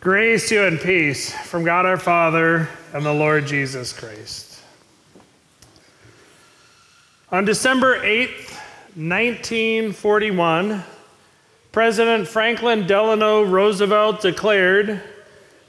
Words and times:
Grace 0.00 0.48
to 0.48 0.54
you 0.54 0.64
and 0.64 0.80
peace 0.80 1.30
from 1.30 1.62
God 1.62 1.84
our 1.84 1.98
Father 1.98 2.70
and 2.94 3.04
the 3.04 3.12
Lord 3.12 3.46
Jesus 3.46 3.92
Christ. 3.92 4.62
On 7.30 7.44
December 7.44 8.00
8th, 8.00 8.48
1941, 8.96 10.82
President 11.70 12.26
Franklin 12.26 12.86
Delano 12.86 13.42
Roosevelt 13.42 14.22
declared 14.22 15.02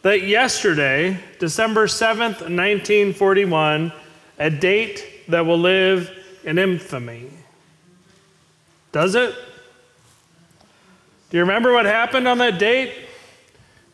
that 0.02 0.24
yesterday, 0.24 1.20
December 1.40 1.88
7th, 1.88 2.40
1941, 2.40 3.92
a 4.40 4.50
date 4.50 5.28
that 5.28 5.46
will 5.46 5.60
live 5.60 6.10
in 6.46 6.58
infamy. 6.58 7.30
Does 8.94 9.14
it? 9.16 9.36
Do 11.32 11.38
you 11.38 11.42
remember 11.42 11.74
what 11.74 11.86
happened 11.86 12.30
on 12.30 12.38
that 12.38 12.60
date? 12.60 12.94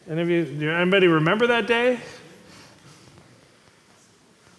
Any 0.10 0.22
of 0.22 0.30
you, 0.30 0.72
anybody 0.72 1.08
remember 1.08 1.48
that 1.48 1.68
day? 1.68 2.00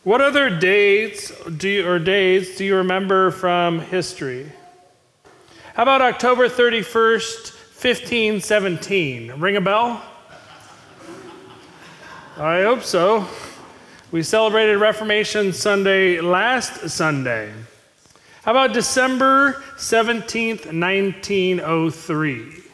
What 0.04 0.20
other 0.20 0.50
dates 0.50 1.32
do 1.56 1.70
you, 1.70 1.88
or 1.88 1.98
days 1.98 2.56
do 2.56 2.66
you 2.66 2.76
remember 2.76 3.30
from 3.30 3.80
history? 3.80 4.52
How 5.72 5.84
about 5.84 6.02
October 6.02 6.50
31st, 6.50 7.54
1517? 7.82 9.40
Ring 9.40 9.56
a 9.56 9.62
bell? 9.62 10.02
I 12.36 12.60
hope 12.60 12.82
so. 12.82 13.26
We 14.10 14.22
celebrated 14.22 14.76
Reformation 14.76 15.54
Sunday 15.54 16.20
last 16.20 16.90
Sunday. 16.90 17.54
How 18.42 18.50
about 18.50 18.74
December 18.74 19.64
17th, 19.78 20.66
1903? 20.66 22.67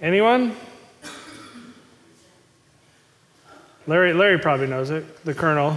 Anyone? 0.00 0.56
Larry, 3.86 4.12
Larry 4.12 4.38
probably 4.38 4.66
knows 4.66 4.90
it, 4.90 5.24
the 5.24 5.34
colonel. 5.34 5.76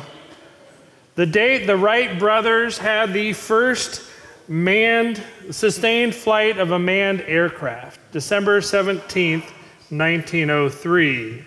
The 1.16 1.25
date 1.25 1.66
the 1.66 1.75
Wright 1.75 2.17
brothers 2.17 2.78
had 2.78 3.14
the 3.14 3.33
first 3.33 4.03
manned, 4.47 5.22
sustained 5.52 6.16
flight 6.16 6.58
of 6.58 6.72
a 6.72 6.80
manned 6.80 7.22
aircraft, 7.22 8.00
December 8.11 8.61
17th, 8.61 9.44
1903. 9.89 11.45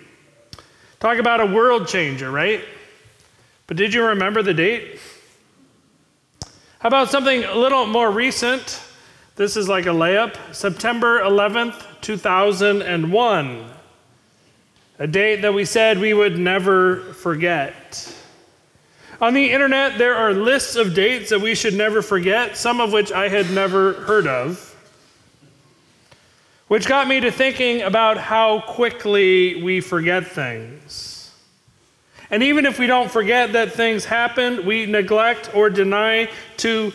Talk 0.99 1.17
about 1.17 1.41
a 1.41 1.45
world 1.45 1.87
changer, 1.87 2.29
right? 2.31 2.63
But 3.67 3.77
did 3.77 3.93
you 3.93 4.05
remember 4.05 4.43
the 4.43 4.53
date? 4.53 4.99
How 6.79 6.87
about 6.87 7.09
something 7.09 7.43
a 7.43 7.55
little 7.55 7.85
more 7.85 8.11
recent? 8.11 8.81
This 9.35 9.55
is 9.55 9.69
like 9.69 9.85
a 9.85 9.89
layup. 9.89 10.35
September 10.53 11.21
11th, 11.21 12.01
2001. 12.01 13.65
A 14.99 15.07
date 15.07 15.41
that 15.41 15.53
we 15.53 15.65
said 15.65 15.97
we 15.99 16.13
would 16.13 16.37
never 16.37 16.97
forget. 17.13 18.13
On 19.21 19.33
the 19.33 19.51
internet, 19.51 19.97
there 19.97 20.15
are 20.15 20.33
lists 20.33 20.75
of 20.75 20.93
dates 20.93 21.29
that 21.29 21.39
we 21.39 21.55
should 21.55 21.75
never 21.75 22.01
forget, 22.01 22.57
some 22.57 22.81
of 22.81 22.91
which 22.91 23.11
I 23.11 23.29
had 23.29 23.51
never 23.51 23.93
heard 23.93 24.27
of. 24.27 24.67
Which 26.67 26.87
got 26.87 27.07
me 27.07 27.19
to 27.21 27.31
thinking 27.31 27.83
about 27.83 28.17
how 28.17 28.61
quickly 28.61 29.61
we 29.61 29.79
forget 29.79 30.27
things. 30.27 31.31
And 32.29 32.43
even 32.43 32.65
if 32.65 32.79
we 32.79 32.87
don't 32.87 33.11
forget 33.11 33.53
that 33.53 33.73
things 33.73 34.05
happened, 34.05 34.65
we 34.65 34.85
neglect 34.85 35.53
or 35.53 35.69
deny 35.69 36.29
to 36.57 36.91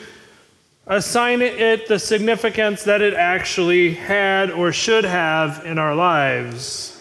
assign 0.86 1.42
it 1.42 1.88
the 1.88 1.98
significance 1.98 2.84
that 2.84 3.02
it 3.02 3.14
actually 3.14 3.94
had 3.94 4.50
or 4.50 4.72
should 4.72 5.04
have 5.04 5.64
in 5.64 5.78
our 5.78 5.94
lives. 5.94 6.92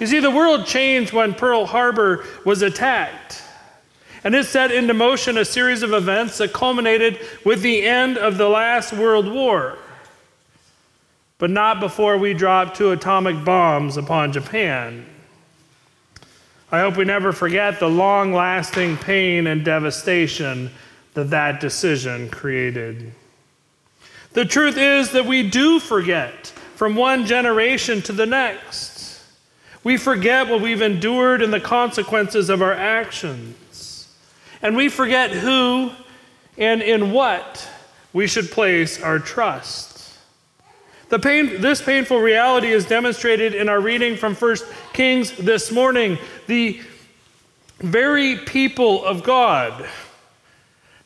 You 0.00 0.06
see, 0.06 0.20
the 0.20 0.30
world 0.30 0.66
changed 0.66 1.12
when 1.12 1.34
Pearl 1.34 1.66
Harbor 1.66 2.24
was 2.44 2.62
attacked. 2.62 3.42
And 4.24 4.34
it 4.34 4.46
set 4.46 4.72
into 4.72 4.94
motion 4.94 5.38
a 5.38 5.44
series 5.44 5.82
of 5.82 5.92
events 5.92 6.38
that 6.38 6.52
culminated 6.52 7.18
with 7.44 7.62
the 7.62 7.86
end 7.86 8.18
of 8.18 8.36
the 8.36 8.48
last 8.48 8.92
World 8.92 9.30
War. 9.30 9.78
But 11.38 11.50
not 11.50 11.78
before 11.78 12.18
we 12.18 12.34
dropped 12.34 12.76
two 12.76 12.90
atomic 12.90 13.44
bombs 13.44 13.96
upon 13.96 14.32
Japan. 14.32 15.06
I 16.70 16.80
hope 16.80 16.96
we 16.96 17.04
never 17.04 17.32
forget 17.32 17.78
the 17.78 17.88
long 17.88 18.32
lasting 18.32 18.96
pain 18.98 19.46
and 19.46 19.64
devastation 19.64 20.70
that 21.14 21.30
that 21.30 21.60
decision 21.60 22.30
created. 22.30 23.12
The 24.32 24.44
truth 24.44 24.76
is 24.76 25.10
that 25.12 25.26
we 25.26 25.48
do 25.48 25.80
forget 25.80 26.46
from 26.76 26.94
one 26.94 27.26
generation 27.26 28.02
to 28.02 28.12
the 28.12 28.26
next. 28.26 29.24
We 29.82 29.96
forget 29.96 30.48
what 30.48 30.60
we've 30.60 30.82
endured 30.82 31.42
and 31.42 31.52
the 31.52 31.60
consequences 31.60 32.50
of 32.50 32.62
our 32.62 32.72
actions. 32.72 34.08
And 34.62 34.76
we 34.76 34.88
forget 34.88 35.30
who 35.30 35.90
and 36.56 36.82
in 36.82 37.12
what 37.12 37.68
we 38.12 38.26
should 38.26 38.50
place 38.50 39.00
our 39.02 39.18
trust. 39.18 39.88
Pain, 41.22 41.60
this 41.60 41.80
painful 41.80 42.18
reality 42.18 42.68
is 42.68 42.84
demonstrated 42.84 43.54
in 43.54 43.68
our 43.68 43.80
reading 43.80 44.16
from 44.16 44.34
1 44.34 44.56
Kings 44.92 45.32
this 45.32 45.72
morning. 45.72 46.18
The 46.48 46.80
very 47.78 48.36
people 48.36 49.04
of 49.04 49.22
God 49.22 49.88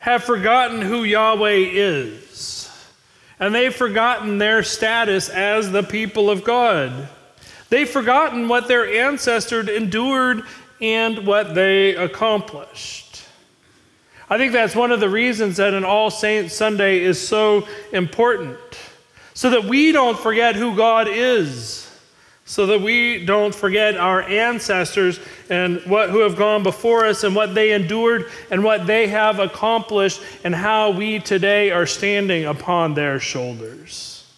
have 0.03 0.21
forgotten 0.21 0.81
who 0.81 1.05
Yahweh 1.05 1.69
is, 1.71 2.69
and 3.39 3.55
they've 3.55 3.73
forgotten 3.73 4.37
their 4.37 4.61
status 4.61 5.29
as 5.29 5.71
the 5.71 5.81
people 5.81 6.29
of 6.29 6.43
God. 6.43 7.07
They've 7.69 7.89
forgotten 7.89 8.49
what 8.49 8.67
their 8.67 8.85
ancestors 9.05 9.69
endured 9.69 10.43
and 10.81 11.25
what 11.25 11.55
they 11.55 11.95
accomplished. 11.95 13.23
I 14.29 14.37
think 14.37 14.51
that's 14.51 14.75
one 14.75 14.91
of 14.91 14.99
the 14.99 15.07
reasons 15.07 15.55
that 15.55 15.73
an 15.73 15.85
All 15.85 16.11
Saints 16.11 16.53
Sunday 16.53 16.99
is 16.99 17.25
so 17.25 17.65
important, 17.93 18.59
so 19.33 19.51
that 19.51 19.63
we 19.63 19.93
don't 19.93 20.19
forget 20.19 20.57
who 20.57 20.75
God 20.75 21.07
is 21.07 21.82
so 22.45 22.65
that 22.65 22.81
we 22.81 23.25
don't 23.25 23.55
forget 23.55 23.95
our 23.95 24.21
ancestors 24.23 25.19
and 25.49 25.81
what 25.85 26.09
who 26.09 26.19
have 26.19 26.35
gone 26.35 26.61
before 26.61 27.05
us 27.05 27.23
and 27.23 27.35
what 27.35 27.55
they 27.55 27.71
endured 27.71 28.29
and 28.51 28.63
what 28.63 28.85
they 28.85 29.07
have 29.07 29.39
accomplished 29.39 30.21
and 30.43 30.53
how 30.53 30.91
we 30.91 31.19
today 31.19 31.71
are 31.71 31.85
standing 31.85 32.45
upon 32.45 32.93
their 32.93 33.19
shoulders. 33.19 34.29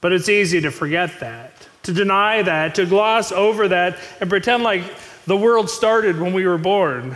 But 0.00 0.12
it's 0.12 0.28
easy 0.28 0.60
to 0.62 0.72
forget 0.72 1.20
that, 1.20 1.52
to 1.84 1.92
deny 1.92 2.42
that, 2.42 2.74
to 2.74 2.86
gloss 2.86 3.30
over 3.30 3.68
that 3.68 3.96
and 4.20 4.28
pretend 4.28 4.64
like 4.64 4.82
the 5.26 5.36
world 5.36 5.70
started 5.70 6.20
when 6.20 6.32
we 6.32 6.44
were 6.46 6.58
born. 6.58 7.14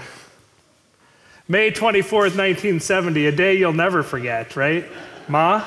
May 1.48 1.72
24th, 1.72 2.36
1970, 2.36 3.26
a 3.26 3.32
day 3.32 3.56
you'll 3.56 3.72
never 3.72 4.04
forget, 4.04 4.54
right? 4.54 4.84
Ma? 5.28 5.64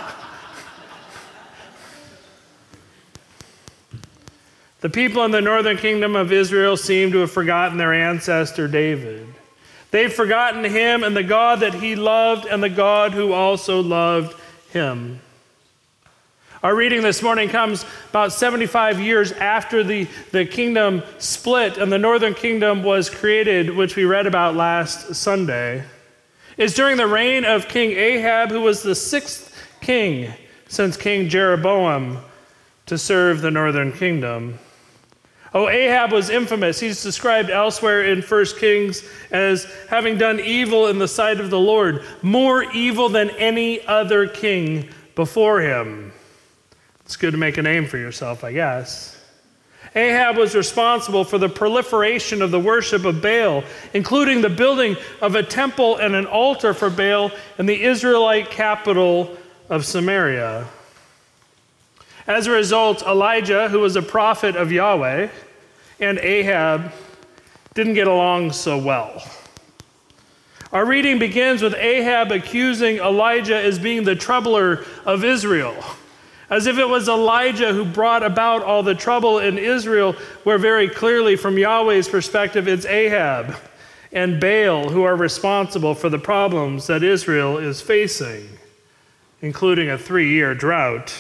The 4.81 4.89
people 4.89 5.25
in 5.25 5.31
the 5.31 5.41
northern 5.41 5.77
kingdom 5.77 6.15
of 6.15 6.31
Israel 6.31 6.77
seem 6.77 7.11
to 7.11 7.19
have 7.19 7.31
forgotten 7.31 7.77
their 7.77 7.93
ancestor 7.93 8.67
David. 8.67 9.27
They've 9.91 10.13
forgotten 10.13 10.63
him 10.63 11.03
and 11.03 11.15
the 11.15 11.23
God 11.23 11.61
that 11.61 11.73
he 11.73 11.95
loved 11.95 12.45
and 12.45 12.63
the 12.63 12.69
God 12.69 13.11
who 13.11 13.33
also 13.33 13.81
loved 13.81 14.39
him. 14.71 15.19
Our 16.61 16.75
reading 16.75 17.01
this 17.01 17.21
morning 17.21 17.49
comes 17.49 17.85
about 18.09 18.33
75 18.33 18.99
years 18.99 19.31
after 19.31 19.83
the, 19.83 20.07
the 20.31 20.45
kingdom 20.45 21.03
split 21.17 21.77
and 21.77 21.91
the 21.91 21.97
northern 21.97 22.33
kingdom 22.33 22.83
was 22.83 23.09
created, 23.09 23.69
which 23.75 23.95
we 23.95 24.05
read 24.05 24.27
about 24.27 24.55
last 24.55 25.15
Sunday. 25.15 25.83
It's 26.57 26.73
during 26.73 26.97
the 26.97 27.07
reign 27.07 27.45
of 27.45 27.67
King 27.67 27.91
Ahab, 27.91 28.49
who 28.49 28.61
was 28.61 28.83
the 28.83 28.95
sixth 28.95 29.55
king 29.79 30.33
since 30.67 30.97
King 30.97 31.29
Jeroboam 31.29 32.19
to 32.85 32.97
serve 32.97 33.41
the 33.41 33.51
northern 33.51 33.93
kingdom. 33.93 34.59
Oh, 35.53 35.67
Ahab 35.67 36.11
was 36.11 36.29
infamous. 36.29 36.79
He's 36.79 37.01
described 37.01 37.49
elsewhere 37.49 38.05
in 38.05 38.21
1 38.21 38.45
Kings 38.59 39.03
as 39.31 39.65
having 39.89 40.17
done 40.17 40.39
evil 40.39 40.87
in 40.87 40.99
the 40.99 41.07
sight 41.07 41.39
of 41.39 41.49
the 41.49 41.59
Lord, 41.59 42.03
more 42.21 42.63
evil 42.71 43.09
than 43.09 43.31
any 43.31 43.85
other 43.87 44.27
king 44.27 44.89
before 45.15 45.59
him. 45.59 46.13
It's 47.03 47.15
good 47.15 47.31
to 47.31 47.37
make 47.37 47.57
a 47.57 47.63
name 47.63 47.87
for 47.87 47.97
yourself, 47.97 48.43
I 48.43 48.53
guess. 48.53 49.19
Ahab 49.95 50.37
was 50.37 50.53
responsible 50.53 51.23
for 51.23 51.39
the 51.39 51.49
proliferation 51.49 52.43
of 52.43 52.51
the 52.51 52.59
worship 52.59 53.05
of 53.05 53.21
Baal, 53.21 53.63
including 53.93 54.41
the 54.41 54.49
building 54.49 54.95
of 55.19 55.33
a 55.33 55.41
temple 55.41 55.97
and 55.97 56.13
an 56.13 56.27
altar 56.27 56.75
for 56.75 56.91
Baal 56.91 57.31
in 57.57 57.65
the 57.65 57.83
Israelite 57.83 58.51
capital 58.51 59.35
of 59.67 59.85
Samaria. 59.85 60.67
As 62.27 62.47
a 62.47 62.51
result, 62.51 63.03
Elijah, 63.03 63.69
who 63.69 63.79
was 63.79 63.95
a 63.95 64.01
prophet 64.01 64.55
of 64.55 64.71
Yahweh, 64.71 65.29
and 65.99 66.19
Ahab 66.19 66.91
didn't 67.73 67.93
get 67.95 68.07
along 68.07 68.51
so 68.51 68.77
well. 68.77 69.23
Our 70.71 70.85
reading 70.85 71.17
begins 71.17 71.61
with 71.61 71.73
Ahab 71.75 72.31
accusing 72.31 72.97
Elijah 72.97 73.59
as 73.59 73.79
being 73.79 74.03
the 74.03 74.15
troubler 74.15 74.85
of 75.05 75.23
Israel. 75.23 75.75
As 76.49 76.67
if 76.67 76.77
it 76.77 76.87
was 76.87 77.07
Elijah 77.07 77.73
who 77.73 77.85
brought 77.85 78.23
about 78.23 78.63
all 78.63 78.83
the 78.83 78.95
trouble 78.95 79.39
in 79.39 79.57
Israel, 79.57 80.13
where 80.43 80.57
very 80.57 80.87
clearly, 80.87 81.35
from 81.35 81.57
Yahweh's 81.57 82.07
perspective, 82.07 82.67
it's 82.67 82.85
Ahab 82.85 83.55
and 84.11 84.39
Baal 84.39 84.89
who 84.89 85.03
are 85.03 85.15
responsible 85.15 85.93
for 85.93 86.09
the 86.09 86.17
problems 86.17 86.87
that 86.87 87.03
Israel 87.03 87.57
is 87.57 87.81
facing, 87.81 88.49
including 89.41 89.89
a 89.89 89.97
three 89.97 90.29
year 90.31 90.55
drought. 90.55 91.15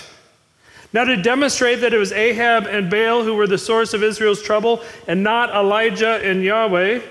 Now, 0.91 1.03
to 1.03 1.15
demonstrate 1.17 1.81
that 1.81 1.93
it 1.93 1.97
was 1.97 2.11
Ahab 2.11 2.65
and 2.65 2.89
Baal 2.89 3.23
who 3.23 3.35
were 3.35 3.45
the 3.45 3.59
source 3.59 3.93
of 3.93 4.03
Israel's 4.03 4.41
trouble 4.41 4.81
and 5.07 5.23
not 5.23 5.51
Elijah 5.51 6.15
and 6.27 6.43
Yahweh, 6.43 7.01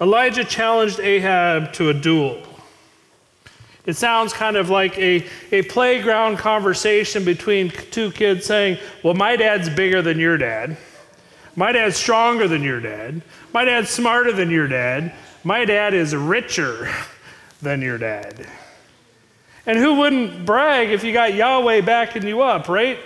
Elijah 0.00 0.44
challenged 0.44 0.98
Ahab 0.98 1.72
to 1.74 1.90
a 1.90 1.94
duel. 1.94 2.42
It 3.86 3.94
sounds 3.94 4.32
kind 4.32 4.56
of 4.56 4.68
like 4.68 4.98
a, 4.98 5.26
a 5.52 5.62
playground 5.62 6.38
conversation 6.38 7.24
between 7.24 7.70
two 7.70 8.10
kids 8.10 8.46
saying, 8.46 8.78
Well, 9.02 9.14
my 9.14 9.36
dad's 9.36 9.68
bigger 9.68 10.02
than 10.02 10.18
your 10.18 10.36
dad. 10.36 10.76
My 11.56 11.72
dad's 11.72 11.96
stronger 11.96 12.46
than 12.48 12.62
your 12.62 12.80
dad. 12.80 13.22
My 13.52 13.64
dad's 13.64 13.90
smarter 13.90 14.32
than 14.32 14.50
your 14.50 14.68
dad. 14.68 15.12
My 15.44 15.64
dad 15.64 15.94
is 15.94 16.14
richer 16.14 16.92
than 17.62 17.80
your 17.80 17.98
dad. 17.98 18.46
And 19.66 19.78
who 19.78 19.94
wouldn't 19.94 20.44
brag 20.44 20.90
if 20.90 21.04
you 21.04 21.12
got 21.12 21.34
Yahweh 21.34 21.82
backing 21.82 22.26
you 22.26 22.42
up, 22.42 22.68
right? 22.68 22.98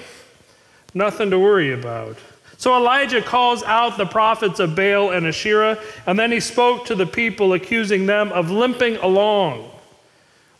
Nothing 0.94 1.30
to 1.30 1.38
worry 1.38 1.72
about. 1.72 2.16
So 2.56 2.76
Elijah 2.76 3.20
calls 3.20 3.62
out 3.64 3.98
the 3.98 4.06
prophets 4.06 4.60
of 4.60 4.76
Baal 4.76 5.10
and 5.10 5.26
Asherah, 5.26 5.78
and 6.06 6.18
then 6.18 6.30
he 6.30 6.40
spoke 6.40 6.86
to 6.86 6.94
the 6.94 7.04
people, 7.04 7.52
accusing 7.52 8.06
them 8.06 8.32
of 8.32 8.50
limping 8.50 8.96
along. 8.96 9.70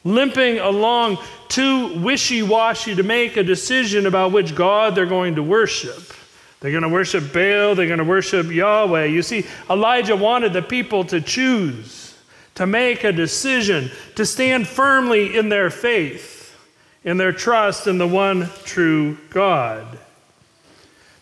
Limping 0.03 0.59
along 0.59 1.19
too 1.49 1.99
wishy 2.01 2.43
washy 2.43 2.95
to 2.97 3.03
make 3.03 3.37
a 3.37 3.43
decision 3.43 4.07
about 4.07 4.33
which 4.33 4.55
God 4.55 4.95
they're 4.95 5.07
going 5.07 5.37
to 5.37 5.43
worship. 5.43 6.13
They're 6.61 6.73
going 6.73 6.83
to 6.83 6.89
worship 6.89 7.33
Baal, 7.33 7.75
they're 7.75 7.87
going 7.87 7.99
to 7.99 8.05
worship 8.05 8.51
Yahweh. 8.51 9.05
You 9.05 9.23
see, 9.23 9.47
Elijah 9.71 10.17
wanted 10.17 10.53
the 10.53 10.63
people 10.63 11.05
to 11.05 11.21
choose, 11.21 12.19
to 12.57 12.67
make 12.67 13.05
a 13.05 13.13
decision, 13.13 13.91
to 14.17 14.27
stand 14.27 14.67
firmly 14.67 15.37
in 15.37 15.49
their 15.49 15.71
faith, 15.71 16.59
in 17.05 17.19
their 17.19 17.33
trust 17.33 17.87
in 17.87 17.99
the 17.99 18.09
one 18.09 18.51
true 18.65 19.17
God. 19.31 19.99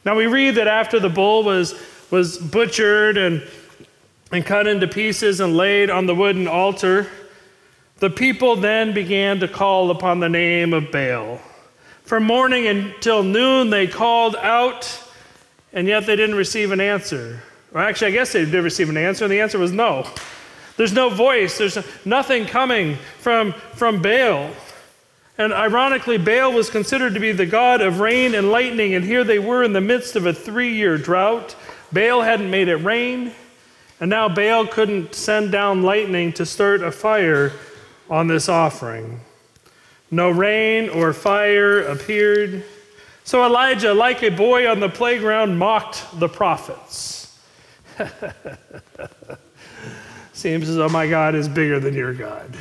Now 0.04 0.16
we 0.16 0.26
read 0.26 0.56
that 0.56 0.66
after 0.66 0.98
the 0.98 1.08
bull 1.08 1.44
was, 1.44 1.74
was 2.10 2.38
butchered 2.38 3.16
and, 3.16 3.46
and 4.32 4.44
cut 4.44 4.66
into 4.66 4.88
pieces 4.88 5.40
and 5.40 5.56
laid 5.56 5.90
on 5.90 6.06
the 6.06 6.14
wooden 6.14 6.48
altar, 6.48 7.08
the 7.98 8.10
people 8.10 8.56
then 8.56 8.92
began 8.92 9.38
to 9.40 9.48
call 9.48 9.90
upon 9.90 10.18
the 10.18 10.28
name 10.28 10.72
of 10.72 10.90
Baal. 10.90 11.40
From 12.02 12.24
morning 12.24 12.66
until 12.66 13.22
noon, 13.22 13.70
they 13.70 13.86
called 13.86 14.34
out, 14.36 15.00
and 15.72 15.86
yet 15.86 16.04
they 16.04 16.16
didn't 16.16 16.34
receive 16.34 16.72
an 16.72 16.80
answer. 16.80 17.40
Or 17.72 17.80
actually, 17.80 18.08
I 18.08 18.10
guess 18.10 18.32
they 18.32 18.44
did 18.44 18.64
receive 18.64 18.90
an 18.90 18.96
answer, 18.96 19.24
and 19.24 19.32
the 19.32 19.40
answer 19.40 19.58
was 19.58 19.70
no. 19.70 20.06
There's 20.76 20.92
no 20.92 21.10
voice, 21.10 21.58
there's 21.58 21.78
nothing 22.04 22.44
coming 22.44 22.96
from, 23.18 23.52
from 23.74 24.02
Baal. 24.02 24.50
And 25.38 25.52
ironically, 25.52 26.18
Baal 26.18 26.52
was 26.52 26.68
considered 26.68 27.14
to 27.14 27.20
be 27.20 27.32
the 27.32 27.46
god 27.46 27.80
of 27.80 28.00
rain 28.00 28.34
and 28.34 28.50
lightning, 28.50 28.94
and 28.94 29.04
here 29.04 29.24
they 29.24 29.38
were 29.38 29.62
in 29.62 29.72
the 29.72 29.80
midst 29.80 30.14
of 30.14 30.26
a 30.26 30.32
three 30.32 30.74
year 30.74 30.98
drought. 30.98 31.56
Baal 31.90 32.22
hadn't 32.22 32.50
made 32.50 32.68
it 32.68 32.76
rain, 32.76 33.32
and 34.00 34.10
now 34.10 34.28
Baal 34.28 34.66
couldn't 34.66 35.14
send 35.14 35.50
down 35.50 35.82
lightning 35.82 36.32
to 36.34 36.44
start 36.44 36.82
a 36.82 36.92
fire 36.92 37.52
on 38.10 38.26
this 38.26 38.48
offering. 38.48 39.20
No 40.10 40.28
rain 40.30 40.90
or 40.90 41.14
fire 41.14 41.80
appeared. 41.80 42.64
So 43.24 43.46
Elijah, 43.46 43.94
like 43.94 44.22
a 44.22 44.28
boy 44.28 44.68
on 44.70 44.80
the 44.80 44.88
playground, 44.88 45.56
mocked 45.56 46.04
the 46.20 46.28
prophets. 46.28 47.38
Seems 50.34 50.68
as 50.68 50.76
though 50.76 50.88
my 50.90 51.08
God 51.08 51.34
is 51.34 51.48
bigger 51.48 51.80
than 51.80 51.94
your 51.94 52.12
God. 52.12 52.54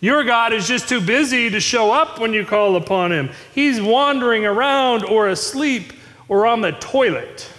Your 0.00 0.24
God 0.24 0.52
is 0.52 0.68
just 0.68 0.88
too 0.88 1.00
busy 1.00 1.50
to 1.50 1.60
show 1.60 1.90
up 1.90 2.18
when 2.18 2.32
you 2.32 2.44
call 2.44 2.76
upon 2.76 3.12
him. 3.12 3.30
He's 3.54 3.80
wandering 3.80 4.44
around 4.44 5.04
or 5.04 5.28
asleep 5.28 5.92
or 6.28 6.46
on 6.46 6.60
the 6.60 6.72
toilet. 6.72 7.50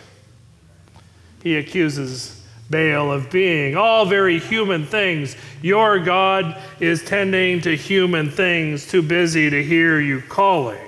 He 1.42 1.56
accuses 1.56 2.44
Baal 2.70 3.12
of 3.12 3.32
being 3.32 3.78
all 3.78 4.06
very 4.06 4.40
human 4.40 4.86
things. 4.86 5.36
Your 5.62 6.00
God 6.00 6.62
is 6.80 7.04
tending 7.04 7.62
to 7.62 7.76
human 7.76 8.30
things, 8.30 8.88
too 8.88 9.02
busy 9.02 9.50
to 9.50 9.64
hear 9.64 10.00
you 10.00 10.22
calling. 10.22 10.80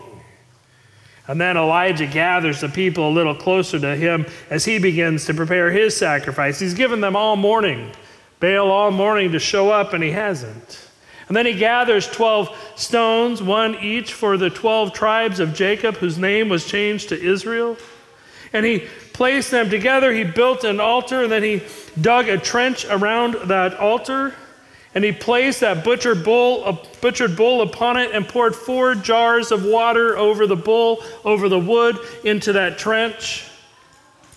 And 1.28 1.40
then 1.40 1.58
Elijah 1.58 2.08
gathers 2.08 2.62
the 2.62 2.70
people 2.70 3.08
a 3.08 3.12
little 3.14 3.36
closer 3.36 3.80
to 3.80 3.96
him 3.96 4.26
as 4.50 4.66
he 4.66 4.80
begins 4.80 5.26
to 5.26 5.34
prepare 5.34 5.72
his 5.72 5.96
sacrifice. 5.96 6.60
He's 6.60 6.74
given 6.74 7.02
them 7.02 7.16
all 7.16 7.36
morning, 7.36 7.92
Baal 8.40 8.72
all 8.72 8.92
morning 8.92 9.32
to 9.32 9.40
show 9.40 9.70
up, 9.70 9.94
and 9.94 10.04
he 10.04 10.12
hasn't. 10.12 10.89
And 11.30 11.38
then 11.38 11.46
he 11.46 11.54
gathers 11.54 12.08
12 12.08 12.74
stones, 12.76 13.42
one 13.42 13.76
each 13.76 14.14
for 14.14 14.36
the 14.36 14.50
12 14.50 14.94
tribes 14.94 15.40
of 15.40 15.54
Jacob, 15.54 15.96
whose 15.98 16.18
name 16.18 16.50
was 16.50 16.66
changed 16.66 17.10
to 17.10 17.22
Israel. 17.22 17.78
And 18.52 18.66
he 18.66 18.88
placed 19.14 19.52
them 19.52 19.70
together. 19.70 20.12
He 20.12 20.24
built 20.24 20.64
an 20.64 20.80
altar, 20.80 21.24
and 21.24 21.32
then 21.32 21.44
he 21.44 21.62
dug 22.02 22.28
a 22.28 22.40
trench 22.40 22.84
around 22.86 23.36
that 23.48 23.76
altar. 23.76 24.34
And 24.96 25.04
he 25.04 25.12
placed 25.12 25.60
that 25.60 25.84
butchered 25.84 26.24
bull, 26.24 26.66
a 26.66 26.74
butchered 27.00 27.38
bull 27.38 27.62
upon 27.62 27.98
it 27.98 28.12
and 28.12 28.28
poured 28.28 28.56
four 28.56 28.96
jars 28.96 29.52
of 29.52 29.64
water 29.64 30.18
over 30.18 30.48
the 30.48 30.56
bull, 30.56 31.04
over 31.24 31.48
the 31.48 31.60
wood, 31.60 32.00
into 32.24 32.54
that 32.54 32.80
trench. 32.80 33.46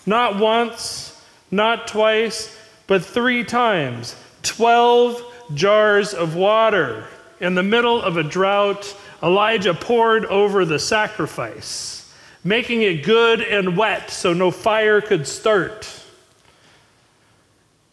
Not 0.05 0.39
once, 0.39 1.19
not 1.51 1.89
twice, 1.89 2.55
but 2.87 3.03
three 3.03 3.45
times. 3.45 4.15
Twelve 4.43 5.32
jars 5.55 6.15
of 6.15 6.35
water. 6.35 7.07
In 7.41 7.55
the 7.55 7.63
middle 7.63 8.01
of 8.01 8.17
a 8.17 8.23
drought, 8.23 8.97
Elijah 9.23 9.75
poured 9.75 10.25
over 10.27 10.65
the 10.65 10.79
sacrifice, 10.79 12.13
making 12.45 12.83
it 12.83 13.05
good 13.05 13.41
and 13.41 13.77
wet 13.77 14.11
so 14.11 14.33
no 14.33 14.51
fire 14.51 15.01
could 15.01 15.27
start. 15.27 15.89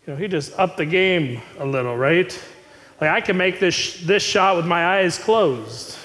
You 0.06 0.14
know, 0.14 0.20
he 0.20 0.28
just 0.28 0.58
upped 0.58 0.78
the 0.78 0.86
game 0.86 1.42
a 1.60 1.66
little, 1.66 1.96
right? 1.96 2.32
Like, 3.00 3.12
I 3.12 3.22
can 3.22 3.38
make 3.38 3.60
this, 3.60 4.02
this 4.02 4.24
shot 4.24 4.58
with 4.58 4.66
my 4.66 5.00
eyes 5.00 5.18
closed. 5.18 5.98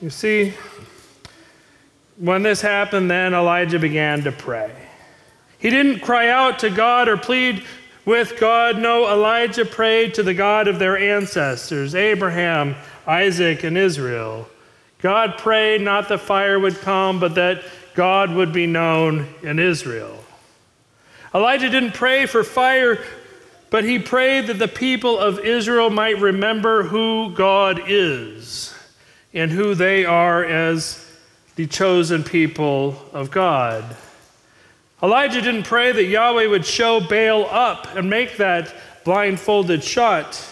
You 0.00 0.10
see, 0.10 0.52
when 2.18 2.42
this 2.42 2.60
happened, 2.60 3.10
then 3.10 3.34
Elijah 3.34 3.78
began 3.78 4.22
to 4.24 4.32
pray. 4.32 4.85
He 5.58 5.70
didn't 5.70 6.00
cry 6.00 6.28
out 6.28 6.58
to 6.60 6.70
God 6.70 7.08
or 7.08 7.16
plead 7.16 7.64
with 8.04 8.38
God. 8.38 8.78
No, 8.78 9.10
Elijah 9.10 9.64
prayed 9.64 10.14
to 10.14 10.22
the 10.22 10.34
God 10.34 10.68
of 10.68 10.78
their 10.78 10.96
ancestors, 10.96 11.94
Abraham, 11.94 12.76
Isaac, 13.06 13.64
and 13.64 13.76
Israel. 13.76 14.48
God 15.00 15.38
prayed 15.38 15.82
not 15.82 16.08
that 16.08 16.20
fire 16.20 16.58
would 16.58 16.80
come, 16.80 17.20
but 17.20 17.34
that 17.34 17.62
God 17.94 18.30
would 18.34 18.52
be 18.52 18.66
known 18.66 19.26
in 19.42 19.58
Israel. 19.58 20.22
Elijah 21.34 21.68
didn't 21.68 21.94
pray 21.94 22.26
for 22.26 22.44
fire, 22.44 23.02
but 23.70 23.84
he 23.84 23.98
prayed 23.98 24.46
that 24.46 24.58
the 24.58 24.68
people 24.68 25.18
of 25.18 25.38
Israel 25.40 25.90
might 25.90 26.18
remember 26.18 26.84
who 26.84 27.34
God 27.34 27.82
is 27.88 28.74
and 29.34 29.50
who 29.50 29.74
they 29.74 30.04
are 30.04 30.44
as 30.44 31.02
the 31.56 31.66
chosen 31.66 32.22
people 32.22 32.96
of 33.12 33.30
God. 33.30 33.96
Elijah 35.02 35.42
didn't 35.42 35.64
pray 35.64 35.92
that 35.92 36.04
Yahweh 36.04 36.46
would 36.46 36.64
show 36.64 37.00
Baal 37.00 37.44
up 37.46 37.94
and 37.94 38.08
make 38.08 38.38
that 38.38 38.74
blindfolded 39.04 39.84
shot. 39.84 40.42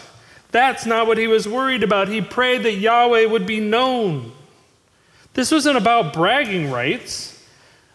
That's 0.50 0.84
not 0.84 1.06
what 1.06 1.16
he 1.16 1.26
was 1.26 1.48
worried 1.48 1.82
about. 1.82 2.08
He 2.08 2.20
prayed 2.20 2.62
that 2.64 2.74
Yahweh 2.74 3.24
would 3.24 3.46
be 3.46 3.58
known. 3.58 4.32
This 5.32 5.50
wasn't 5.50 5.78
about 5.78 6.12
bragging 6.12 6.70
rights. 6.70 7.42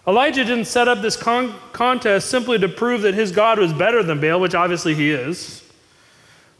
Elijah 0.07 0.43
didn't 0.43 0.65
set 0.65 0.87
up 0.87 1.01
this 1.01 1.15
con- 1.15 1.53
contest 1.71 2.29
simply 2.29 2.57
to 2.57 2.67
prove 2.67 3.03
that 3.03 3.13
his 3.13 3.31
God 3.31 3.59
was 3.59 3.71
better 3.71 4.01
than 4.01 4.19
Baal, 4.19 4.39
which 4.39 4.55
obviously 4.55 4.95
he 4.95 5.11
is, 5.11 5.63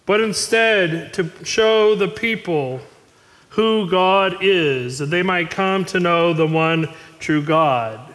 but 0.05 0.22
instead 0.22 1.13
to 1.13 1.31
show 1.43 1.96
the 1.96 2.08
people 2.08 2.79
who 3.50 3.89
God 3.89 4.38
is, 4.41 5.00
that 5.00 5.08
they 5.08 5.24
might 5.24 5.50
come 5.50 5.84
to 5.86 6.00
know 6.00 6.31
the 6.31 6.46
one 6.46 6.89
true 7.19 7.41
God 7.41 8.09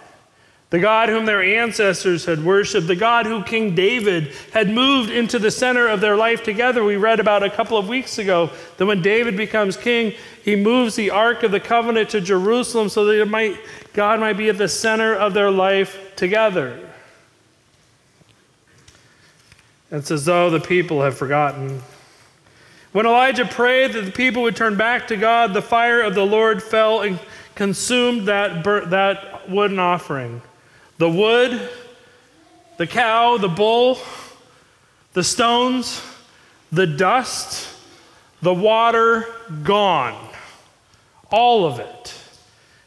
the 0.74 0.80
God 0.80 1.08
whom 1.08 1.24
their 1.24 1.40
ancestors 1.40 2.24
had 2.24 2.44
worshiped, 2.44 2.88
the 2.88 2.96
God 2.96 3.26
who 3.26 3.44
King 3.44 3.76
David 3.76 4.32
had 4.52 4.68
moved 4.68 5.08
into 5.08 5.38
the 5.38 5.52
center 5.52 5.86
of 5.86 6.00
their 6.00 6.16
life 6.16 6.42
together. 6.42 6.82
We 6.82 6.96
read 6.96 7.20
about 7.20 7.44
a 7.44 7.48
couple 7.48 7.78
of 7.78 7.86
weeks 7.86 8.18
ago 8.18 8.50
that 8.76 8.84
when 8.84 9.00
David 9.00 9.36
becomes 9.36 9.76
king, 9.76 10.14
he 10.42 10.56
moves 10.56 10.96
the 10.96 11.10
Ark 11.10 11.44
of 11.44 11.52
the 11.52 11.60
Covenant 11.60 12.10
to 12.10 12.20
Jerusalem 12.20 12.88
so 12.88 13.04
that 13.04 13.24
might, 13.26 13.56
God 13.92 14.18
might 14.18 14.32
be 14.32 14.48
at 14.48 14.58
the 14.58 14.66
center 14.66 15.14
of 15.14 15.32
their 15.32 15.48
life 15.48 15.96
together. 16.16 16.76
It's 19.92 20.10
as 20.10 20.24
though 20.24 20.50
the 20.50 20.58
people 20.58 21.02
have 21.02 21.16
forgotten. 21.16 21.82
When 22.90 23.06
Elijah 23.06 23.44
prayed 23.44 23.92
that 23.92 24.06
the 24.06 24.10
people 24.10 24.42
would 24.42 24.56
turn 24.56 24.76
back 24.76 25.06
to 25.06 25.16
God, 25.16 25.54
the 25.54 25.62
fire 25.62 26.00
of 26.00 26.16
the 26.16 26.26
Lord 26.26 26.60
fell 26.60 27.02
and 27.02 27.20
consumed 27.54 28.26
that, 28.26 28.64
bur- 28.64 28.86
that 28.86 29.48
wooden 29.48 29.78
offering. 29.78 30.42
The 30.98 31.08
wood, 31.08 31.68
the 32.76 32.86
cow, 32.86 33.36
the 33.38 33.48
bull, 33.48 33.98
the 35.12 35.24
stones, 35.24 36.02
the 36.70 36.86
dust, 36.86 37.68
the 38.42 38.54
water, 38.54 39.26
gone. 39.62 40.30
All 41.30 41.66
of 41.66 41.78
it 41.78 42.14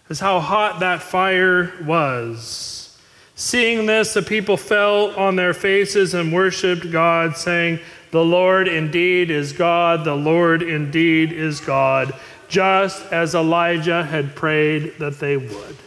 is 0.10 0.20
how 0.20 0.40
hot 0.40 0.80
that 0.80 1.02
fire 1.02 1.74
was. 1.84 2.98
Seeing 3.36 3.86
this, 3.86 4.14
the 4.14 4.22
people 4.22 4.58
fell 4.58 5.16
on 5.16 5.36
their 5.36 5.54
faces 5.54 6.14
and 6.14 6.34
worshiped 6.34 6.92
God, 6.92 7.38
saying, 7.38 7.80
The 8.12 8.24
Lord 8.24 8.68
indeed 8.68 9.30
is 9.30 9.54
God, 9.54 10.06
the 10.06 10.16
Lord 10.16 10.64
indeed 10.64 11.32
is 11.32 11.60
God, 11.60 12.14
just 12.48 13.06
as 13.12 13.36
Elijah 13.36 14.04
had 14.04 14.36
prayed 14.36 14.94
that 15.00 15.20
they 15.20 15.38
would. 15.38 15.78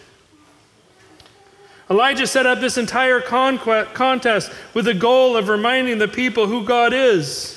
Elijah 1.90 2.26
set 2.26 2.46
up 2.46 2.60
this 2.60 2.78
entire 2.78 3.20
contest 3.20 4.52
with 4.74 4.84
the 4.84 4.94
goal 4.94 5.36
of 5.36 5.48
reminding 5.48 5.98
the 5.98 6.06
people 6.06 6.46
who 6.46 6.64
God 6.64 6.92
is. 6.92 7.56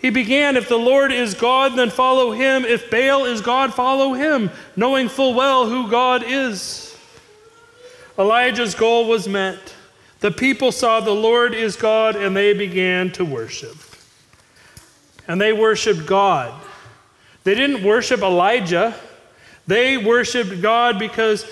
He 0.00 0.10
began, 0.10 0.56
If 0.56 0.68
the 0.68 0.78
Lord 0.78 1.12
is 1.12 1.34
God, 1.34 1.76
then 1.76 1.90
follow 1.90 2.32
him. 2.32 2.64
If 2.64 2.90
Baal 2.90 3.24
is 3.24 3.40
God, 3.40 3.72
follow 3.72 4.14
him, 4.14 4.50
knowing 4.74 5.08
full 5.08 5.34
well 5.34 5.68
who 5.68 5.88
God 5.88 6.24
is. 6.26 6.96
Elijah's 8.18 8.74
goal 8.74 9.06
was 9.06 9.28
met. 9.28 9.74
The 10.20 10.32
people 10.32 10.72
saw 10.72 10.98
the 10.98 11.12
Lord 11.12 11.54
is 11.54 11.76
God, 11.76 12.16
and 12.16 12.36
they 12.36 12.52
began 12.52 13.12
to 13.12 13.24
worship. 13.24 13.76
And 15.28 15.40
they 15.40 15.52
worshiped 15.52 16.06
God. 16.06 16.52
They 17.44 17.54
didn't 17.54 17.84
worship 17.84 18.22
Elijah, 18.22 18.94
they 19.68 19.98
worshiped 19.98 20.60
God 20.60 20.98
because 20.98 21.48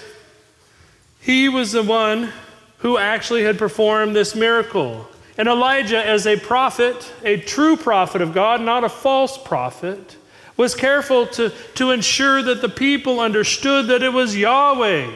he 1.26 1.48
was 1.48 1.72
the 1.72 1.82
one 1.82 2.32
who 2.78 2.96
actually 2.98 3.42
had 3.42 3.58
performed 3.58 4.14
this 4.14 4.36
miracle. 4.36 5.08
And 5.36 5.48
Elijah, 5.48 5.98
as 6.06 6.24
a 6.24 6.38
prophet, 6.38 7.12
a 7.24 7.36
true 7.36 7.76
prophet 7.76 8.22
of 8.22 8.32
God, 8.32 8.60
not 8.60 8.84
a 8.84 8.88
false 8.88 9.36
prophet, 9.36 10.16
was 10.56 10.76
careful 10.76 11.26
to, 11.26 11.50
to 11.74 11.90
ensure 11.90 12.44
that 12.44 12.60
the 12.60 12.68
people 12.68 13.18
understood 13.18 13.88
that 13.88 14.04
it 14.04 14.12
was 14.12 14.36
Yahweh 14.36 15.10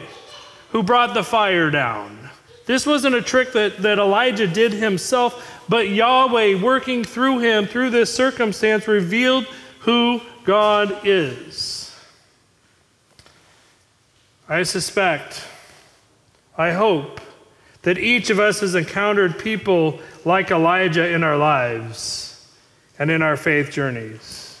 who 0.71 0.83
brought 0.83 1.13
the 1.13 1.23
fire 1.23 1.71
down. 1.71 2.29
This 2.65 2.85
wasn't 2.85 3.15
a 3.15 3.21
trick 3.21 3.53
that, 3.53 3.77
that 3.77 3.97
Elijah 3.97 4.47
did 4.47 4.73
himself, 4.73 5.63
but 5.69 5.87
Yahweh, 5.87 6.61
working 6.61 7.05
through 7.05 7.39
him 7.39 7.67
through 7.67 7.91
this 7.91 8.13
circumstance, 8.13 8.85
revealed 8.85 9.45
who 9.79 10.19
God 10.43 11.07
is. 11.07 11.95
I 14.49 14.63
suspect, 14.63 15.47
I 16.57 16.71
hope, 16.71 17.21
that 17.83 17.97
each 17.97 18.29
of 18.29 18.39
us 18.39 18.59
has 18.59 18.75
encountered 18.75 19.39
people 19.39 19.99
like 20.23 20.51
Elijah 20.51 21.07
in 21.07 21.23
our 21.23 21.37
lives 21.37 22.47
and 22.99 23.09
in 23.09 23.21
our 23.21 23.35
faith 23.35 23.71
journeys. 23.71 24.59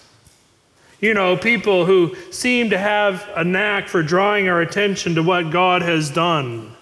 You 0.99 1.13
know, 1.13 1.35
people 1.35 1.85
who 1.85 2.15
seem 2.31 2.69
to 2.71 2.77
have 2.77 3.27
a 3.35 3.43
knack 3.43 3.87
for 3.87 4.03
drawing 4.03 4.49
our 4.49 4.61
attention 4.61 5.15
to 5.15 5.23
what 5.23 5.51
God 5.51 5.81
has 5.81 6.09
done, 6.09 6.75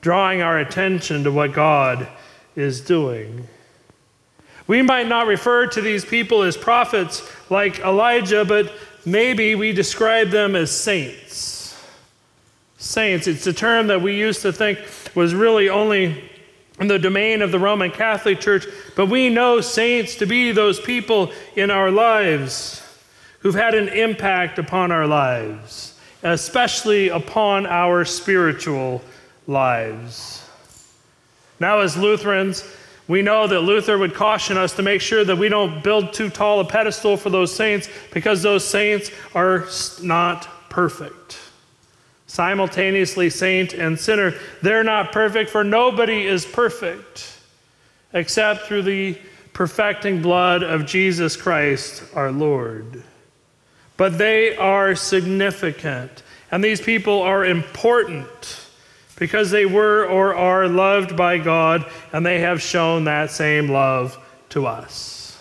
drawing 0.00 0.42
our 0.42 0.58
attention 0.58 1.24
to 1.24 1.32
what 1.32 1.52
God 1.52 2.08
is 2.56 2.80
doing. 2.80 3.48
We 4.66 4.80
might 4.80 5.08
not 5.08 5.26
refer 5.26 5.66
to 5.68 5.80
these 5.82 6.04
people 6.06 6.42
as 6.42 6.56
prophets 6.56 7.28
like 7.50 7.80
Elijah, 7.80 8.46
but 8.46 8.72
maybe 9.04 9.54
we 9.54 9.72
describe 9.72 10.30
them 10.30 10.56
as 10.56 10.70
saints 10.70 11.53
saints. 12.94 13.26
It's 13.26 13.46
a 13.46 13.52
term 13.52 13.88
that 13.88 14.00
we 14.00 14.16
used 14.16 14.42
to 14.42 14.52
think 14.52 14.78
was 15.14 15.34
really 15.34 15.68
only 15.68 16.30
in 16.80 16.86
the 16.86 16.98
domain 16.98 17.42
of 17.42 17.50
the 17.50 17.58
Roman 17.58 17.90
Catholic 17.90 18.40
Church, 18.40 18.66
but 18.96 19.06
we 19.06 19.28
know 19.28 19.60
saints 19.60 20.14
to 20.16 20.26
be 20.26 20.52
those 20.52 20.80
people 20.80 21.32
in 21.56 21.70
our 21.70 21.90
lives 21.90 22.80
who've 23.40 23.54
had 23.54 23.74
an 23.74 23.88
impact 23.88 24.58
upon 24.58 24.90
our 24.90 25.06
lives, 25.06 25.98
especially 26.22 27.08
upon 27.08 27.66
our 27.66 28.04
spiritual 28.04 29.02
lives. 29.46 30.48
Now, 31.60 31.80
as 31.80 31.96
Lutherans, 31.96 32.64
we 33.06 33.22
know 33.22 33.46
that 33.46 33.60
Luther 33.60 33.98
would 33.98 34.14
caution 34.14 34.56
us 34.56 34.72
to 34.74 34.82
make 34.82 35.00
sure 35.00 35.24
that 35.24 35.36
we 35.36 35.48
don't 35.48 35.82
build 35.84 36.12
too 36.12 36.30
tall 36.30 36.60
a 36.60 36.64
pedestal 36.64 37.16
for 37.16 37.30
those 37.30 37.54
saints 37.54 37.88
because 38.12 38.42
those 38.42 38.64
saints 38.64 39.10
are 39.34 39.66
not 40.02 40.48
perfect 40.70 41.38
simultaneously 42.34 43.30
saint 43.30 43.74
and 43.74 43.98
sinner. 43.98 44.34
They're 44.60 44.82
not 44.82 45.12
perfect, 45.12 45.50
for 45.50 45.62
nobody 45.62 46.26
is 46.26 46.44
perfect 46.44 47.30
except 48.12 48.66
through 48.66 48.82
the 48.82 49.16
perfecting 49.52 50.20
blood 50.20 50.64
of 50.64 50.84
Jesus 50.84 51.36
Christ 51.36 52.02
our 52.12 52.32
Lord. 52.32 53.04
But 53.96 54.18
they 54.18 54.56
are 54.56 54.96
significant, 54.96 56.24
and 56.50 56.62
these 56.62 56.80
people 56.80 57.22
are 57.22 57.44
important 57.44 58.66
because 59.14 59.52
they 59.52 59.64
were 59.64 60.04
or 60.04 60.34
are 60.34 60.66
loved 60.66 61.16
by 61.16 61.38
God, 61.38 61.88
and 62.12 62.26
they 62.26 62.40
have 62.40 62.60
shown 62.60 63.04
that 63.04 63.30
same 63.30 63.68
love 63.68 64.18
to 64.48 64.66
us. 64.66 65.38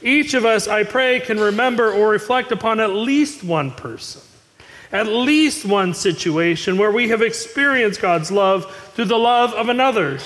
Each 0.00 0.34
of 0.34 0.44
us, 0.44 0.68
I 0.68 0.84
pray, 0.84 1.18
can 1.18 1.40
remember 1.40 1.90
or 1.90 2.08
reflect 2.08 2.52
upon 2.52 2.78
at 2.78 2.90
least 2.90 3.42
one 3.42 3.72
person 3.72 4.22
at 4.90 5.06
least 5.06 5.64
one 5.64 5.92
situation 5.94 6.78
where 6.78 6.90
we 6.90 7.08
have 7.08 7.22
experienced 7.22 8.00
God's 8.00 8.30
love 8.30 8.74
through 8.94 9.06
the 9.06 9.18
love 9.18 9.52
of 9.52 9.68
another. 9.68 10.18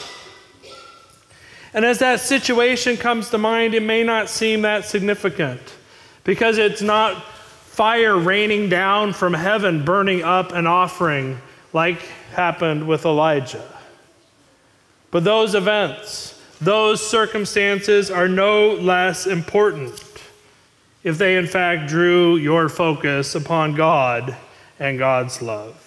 And 1.74 1.84
as 1.84 1.98
that 1.98 2.20
situation 2.20 2.96
comes 2.96 3.30
to 3.30 3.38
mind, 3.38 3.74
it 3.74 3.82
may 3.82 4.04
not 4.04 4.28
seem 4.28 4.62
that 4.62 4.84
significant 4.84 5.60
because 6.24 6.58
it's 6.58 6.82
not 6.82 7.24
fire 7.24 8.16
raining 8.16 8.68
down 8.68 9.12
from 9.12 9.32
heaven, 9.32 9.84
burning 9.84 10.22
up 10.22 10.52
an 10.52 10.66
offering 10.66 11.40
like 11.72 12.00
happened 12.32 12.86
with 12.86 13.04
Elijah. 13.04 13.66
But 15.10 15.24
those 15.24 15.54
events, 15.54 16.40
those 16.60 17.04
circumstances 17.04 18.10
are 18.10 18.28
no 18.28 18.74
less 18.74 19.26
important 19.26 20.00
if 21.02 21.18
they 21.18 21.36
in 21.36 21.46
fact 21.46 21.88
drew 21.88 22.36
your 22.36 22.68
focus 22.68 23.34
upon 23.34 23.74
God 23.74 24.36
and 24.82 24.98
God's 24.98 25.40
love. 25.40 25.78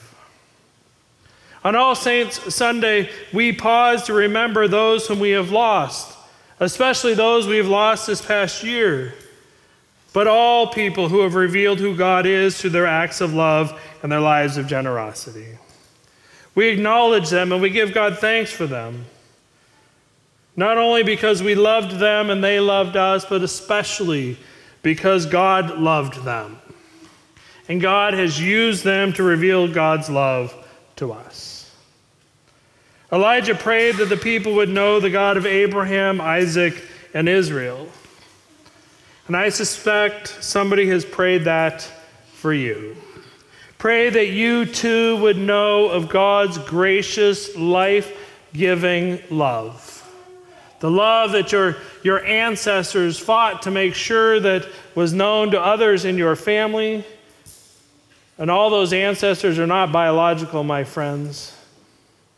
On 1.66 1.76
All 1.76 1.96
Saints 1.96 2.56
Sunday, 2.56 3.10
we 3.34 3.52
pause 3.52 4.04
to 4.04 4.14
remember 4.14 4.70
those 4.70 5.06
whom 5.06 5.20
we 5.20 5.32
have 5.32 5.52
lost, 5.52 6.18
especially 6.62 7.14
those 7.14 7.46
we 7.46 7.58
have 7.58 7.68
lost 7.68 8.08
this 8.08 8.22
past 8.22 8.64
year, 8.64 9.14
but 10.14 10.28
all 10.28 10.68
people 10.68 11.10
who 11.10 11.20
have 11.22 11.36
revealed 11.36 11.78
who 11.78 11.94
God 11.94 12.26
is 12.26 12.58
through 12.58 12.70
their 12.70 12.88
acts 12.88 13.20
of 13.20 13.34
love 13.34 13.78
and 14.02 14.10
their 14.10 14.22
lives 14.22 14.56
of 14.56 14.66
generosity. 14.66 15.58
We 16.54 16.70
acknowledge 16.70 17.30
them 17.30 17.52
and 17.52 17.62
we 17.62 17.72
give 17.72 17.94
God 17.94 18.20
thanks 18.20 18.54
for 18.54 18.66
them. 18.66 19.08
Not 20.56 20.78
only 20.78 21.04
because 21.04 21.44
we 21.44 21.54
loved 21.54 22.00
them 22.00 22.30
and 22.30 22.42
they 22.42 22.62
loved 22.62 22.96
us, 22.96 23.26
but 23.26 23.42
especially 23.42 24.38
because 24.84 25.26
God 25.26 25.80
loved 25.80 26.24
them 26.24 26.62
and 27.68 27.82
God 27.82 28.14
has 28.14 28.40
used 28.40 28.84
them 28.84 29.14
to 29.14 29.24
reveal 29.24 29.68
God's 29.68 30.10
love 30.10 30.54
to 30.98 31.12
us. 31.12 31.72
Elijah 33.12 33.56
prayed 33.56 33.96
that 33.98 34.10
the 34.10 34.18
people 34.18 34.56
would 34.56 34.70
know 34.70 35.00
the 35.00 35.10
God 35.10 35.38
of 35.38 35.46
Abraham, 35.46 36.20
Isaac, 36.20 36.84
and 37.14 37.30
Israel. 37.30 37.88
And 39.28 39.36
I 39.36 39.50
suspect 39.50 40.44
somebody 40.44 40.88
has 40.90 41.06
prayed 41.06 41.46
that 41.46 41.82
for 42.34 42.54
you. 42.54 42.96
Pray 43.78 44.10
that 44.10 44.28
you 44.28 44.66
too 44.66 45.18
would 45.18 45.38
know 45.38 45.88
of 45.88 46.10
God's 46.10 46.58
gracious, 46.58 47.56
life 47.56 48.16
giving 48.54 49.22
love. 49.30 49.92
The 50.80 50.92
love 50.92 51.32
that 51.32 51.52
your, 51.52 51.78
your 52.04 52.24
ancestors 52.24 53.18
fought 53.18 53.64
to 53.64 53.72
make 53.72 53.96
sure 53.96 54.40
that 54.40 54.68
was 54.94 55.14
known 55.14 55.52
to 55.52 55.62
others 55.62 56.06
in 56.06 56.18
your 56.18 56.36
family 56.36 57.04
and 58.38 58.52
all 58.52 58.70
those 58.70 58.94
ancestors 58.94 59.60
are 59.60 59.68
not 59.68 59.92
biological, 59.92 60.64
my 60.64 60.84
friends. 60.84 61.56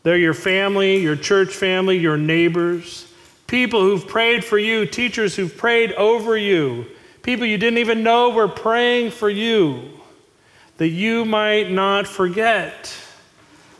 They're 0.02 0.16
your 0.16 0.34
family, 0.34 0.98
your 0.98 1.16
church 1.16 1.52
family, 1.52 1.98
your 1.98 2.16
neighbors, 2.16 3.12
people 3.46 3.80
who've 3.80 4.06
prayed 4.06 4.44
for 4.44 4.58
you, 4.58 4.86
teachers 4.86 5.34
who've 5.34 5.56
prayed 5.56 5.92
over 5.92 6.36
you, 6.36 6.86
people 7.22 7.46
you 7.46 7.58
didn't 7.58 7.78
even 7.78 8.02
know 8.02 8.30
were 8.30 8.48
praying 8.48 9.10
for 9.10 9.28
you, 9.28 9.90
that 10.76 10.88
you 10.88 11.24
might 11.24 11.70
not 11.70 12.06
forget. 12.06 12.86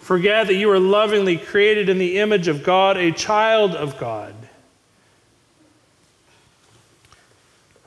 Forget 0.01 0.47
that 0.49 0.55
you 0.55 0.69
were 0.69 0.79
lovingly 0.79 1.37
created 1.37 1.89
in 1.89 1.99
the 1.99 2.19
image 2.19 2.49
of 2.49 2.65
God, 2.65 2.97
a 2.97 3.13
child 3.13 3.75
of 3.75 3.99
God. 3.99 4.35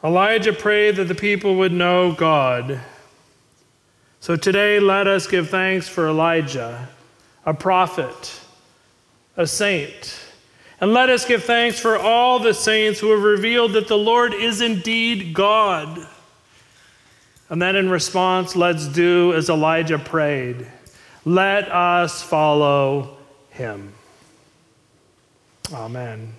Elijah 0.04 0.54
prayed 0.54 0.96
that 0.96 1.06
the 1.06 1.16
people 1.16 1.56
would 1.58 1.72
know 1.72 2.12
God. 2.14 2.80
So 4.22 4.36
today, 4.36 4.80
let 4.80 5.08
us 5.08 5.26
give 5.26 5.50
thanks 5.50 5.88
for 5.90 6.08
Elijah, 6.08 6.88
a 7.44 7.56
prophet, 7.56 8.40
a 9.36 9.48
saint. 9.48 10.16
And 10.80 10.94
let 10.94 11.10
us 11.10 11.26
give 11.26 11.44
thanks 11.44 11.80
for 11.80 11.98
all 11.98 12.38
the 12.38 12.54
saints 12.54 13.00
who 13.00 13.10
have 13.12 13.24
revealed 13.24 13.74
that 13.74 13.88
the 13.88 13.98
Lord 13.98 14.36
is 14.36 14.62
indeed 14.62 15.34
God. 15.34 16.08
And 17.50 17.60
then 17.60 17.76
in 17.76 17.90
response, 17.90 18.56
let's 18.56 18.88
do 18.88 19.34
as 19.34 19.50
Elijah 19.50 20.00
prayed 20.00 20.68
let 21.26 21.72
us 21.72 22.22
follow 22.22 23.18
him. 23.52 23.94
Amen. 25.74 26.34